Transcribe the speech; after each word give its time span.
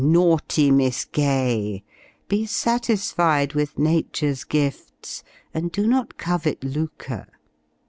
naughty 0.03 0.71
Miss 0.71 1.05
Gay, 1.05 1.83
be 2.27 2.47
satisfied 2.47 3.53
with 3.53 3.77
Nature's 3.77 4.43
gifts, 4.45 5.23
and 5.53 5.71
do 5.71 5.85
not 5.85 6.17
covet 6.17 6.63
lucre. 6.63 7.27